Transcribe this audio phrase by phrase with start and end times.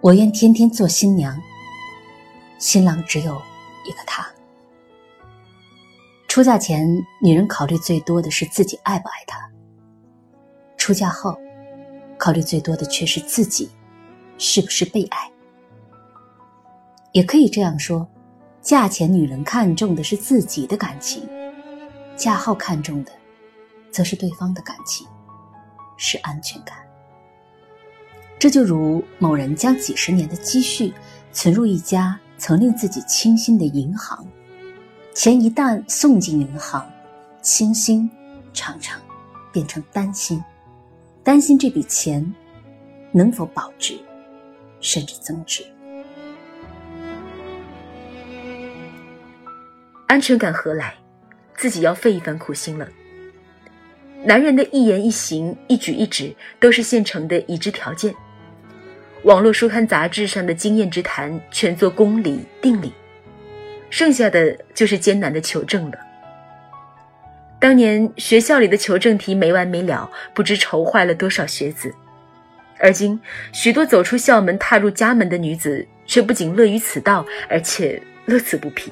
[0.00, 1.36] 我愿天天做新娘，
[2.56, 3.34] 新郎只有
[3.84, 4.24] 一个他。
[6.28, 6.88] 出嫁前，
[7.20, 9.36] 女人考虑最多的是自己爱不爱他；
[10.76, 11.36] 出嫁后，
[12.16, 13.68] 考虑最多的却是自己
[14.38, 15.28] 是不是被爱。
[17.10, 18.08] 也可以这样说，
[18.62, 21.28] 嫁前女人看重的是自己的感情，
[22.16, 23.10] 嫁后看重的，
[23.90, 25.04] 则是对方的感情，
[25.96, 26.87] 是安全感。
[28.38, 30.92] 这就如某人将几十年的积蓄
[31.32, 34.24] 存入一家曾令自己倾心的银行，
[35.12, 36.88] 钱一旦送进银行，
[37.42, 38.08] 倾心
[38.52, 39.00] 常常
[39.52, 40.40] 变成担心，
[41.24, 42.24] 担心这笔钱
[43.10, 43.98] 能否保值，
[44.80, 45.66] 甚至增值。
[50.06, 50.94] 安全感何来？
[51.56, 52.88] 自己要费一番苦心了。
[54.24, 58.14] 男人的一言一行、一举一指都是现成的已知条件。
[59.28, 62.90] 网络书刊杂志上的经验之谈，全做公理定理，
[63.90, 65.98] 剩下的就是艰难的求证了。
[67.60, 71.94] 当年学校里的求证题没完没了，不知愁坏了多少学子。
[72.78, 73.20] 而今
[73.52, 78.90] 许多走出校门、踏入家门的女子，却不仅乐于此道，而且乐此不疲。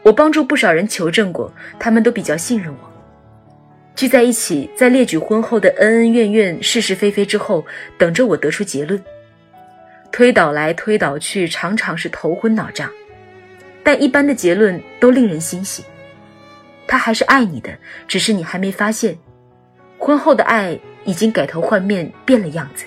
[0.00, 2.89] 我帮助不少人求证过，他们都比较信任我。
[3.94, 7.64] 聚在一起，在列举婚后的恩恩怨怨、是是非非之后，
[7.98, 9.02] 等着我得出结论。
[10.10, 12.90] 推导来推导去，常常是头昏脑胀，
[13.82, 15.84] 但一般的结论都令人欣喜。
[16.86, 17.70] 他还是爱你的，
[18.08, 19.16] 只是你还没发现，
[19.98, 22.86] 婚后的爱已经改头换面，变了样子。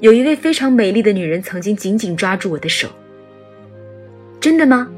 [0.00, 2.88] 有一位非常美丽的女人曾经紧紧抓住我的手。
[4.40, 4.88] 真的吗？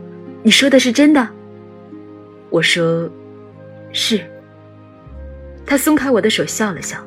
[0.43, 1.29] 你说的是真的？
[2.51, 3.09] 我说，
[3.93, 4.21] 是。
[5.65, 6.99] 她松开我的手，笑了笑。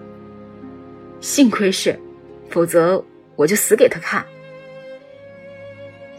[1.19, 1.99] 幸亏是，
[2.49, 3.03] 否则
[3.35, 4.25] 我就死给他看。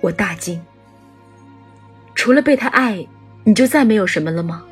[0.00, 0.61] 我大惊。
[2.15, 3.06] 除了被他爱，
[3.44, 4.65] 你就再没有什么了吗？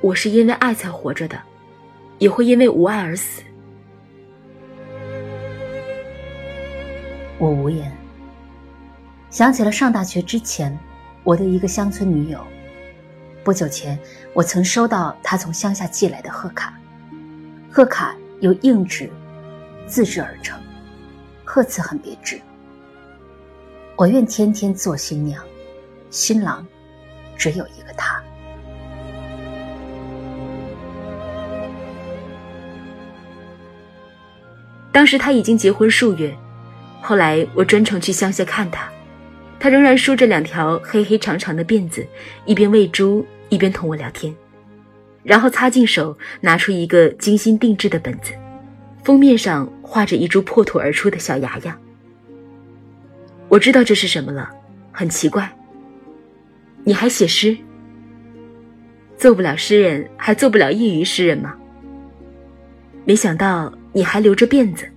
[0.00, 1.40] 我是因为爱才活着的，
[2.18, 3.42] 也会因为无爱而死。
[7.40, 7.90] 我无言，
[9.30, 10.78] 想起了上大学之前，
[11.24, 12.38] 我的一个乡村女友。
[13.42, 13.98] 不久前，
[14.34, 16.74] 我曾收到她从乡下寄来的贺卡，
[17.72, 19.10] 贺卡由硬纸
[19.86, 20.60] 自制而成，
[21.42, 22.38] 贺词很别致。
[23.96, 25.42] 我愿天天做新娘，
[26.10, 26.66] 新郎
[27.38, 28.22] 只有一个他。
[34.92, 36.36] 当时他已经结婚数月。
[37.00, 38.88] 后来我专程去乡下看他，
[39.58, 42.06] 他仍然梳着两条黑黑长长的辫子，
[42.44, 44.34] 一边喂猪一边同我聊天，
[45.22, 48.32] 然后擦净手，拿出一个精心定制的本子，
[49.02, 51.76] 封面上画着一株破土而出的小芽芽。
[53.48, 54.50] 我知道这是什么了，
[54.92, 55.50] 很奇怪。
[56.84, 57.56] 你还写诗？
[59.16, 61.54] 做不了诗人，还做不了业余诗人吗？
[63.04, 64.89] 没想到你还留着辫子。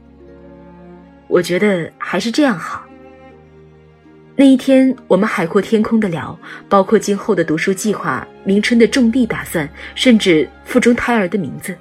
[1.33, 2.83] 我觉得还是这样好。
[4.35, 6.38] 那一天，我们海阔天空的聊，
[6.69, 11.75] 包括今后的读书计划、明春的种地打算，甚至腹中胎儿的名字。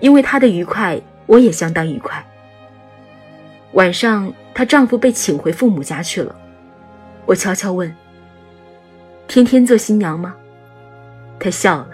[0.00, 2.20] 因为她的愉快，我也相当愉快。
[3.74, 6.34] 晚上，她丈夫被请回父母家去了。
[7.26, 7.94] 我悄悄问
[9.28, 10.34] ：“天天做新娘吗？”
[11.38, 11.90] 她笑了：“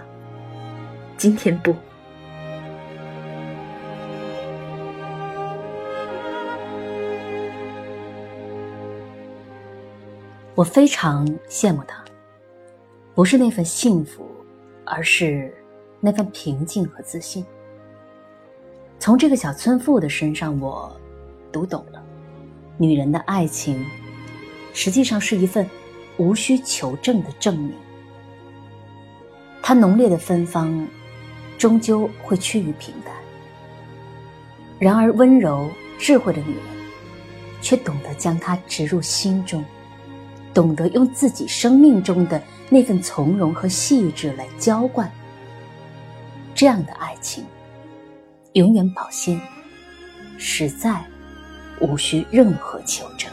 [1.19, 1.77] 今天不。”
[10.59, 12.05] 我非常羡慕他，
[13.15, 14.27] 不是那份幸福，
[14.85, 15.55] 而是
[16.01, 17.47] 那份平静和自信。
[18.99, 20.91] 从这个小村妇的身上，我
[21.53, 22.03] 读懂了，
[22.77, 23.87] 女人的爱情
[24.75, 25.65] 实际上是一份
[26.17, 27.73] 无需求证的证明。
[29.63, 30.89] 它浓烈的芬芳，
[31.57, 33.15] 终究会趋于平淡。
[34.81, 36.65] 然而，温柔智慧的女人，
[37.63, 39.65] 却懂得将它植入心中。
[40.59, 45.09] 懂得用自己生命中的那份从容和细致来浇灌，
[46.53, 47.45] 这样的爱情
[48.55, 49.41] 永远保鲜，
[50.37, 51.01] 实在
[51.81, 53.31] 无需任何求证。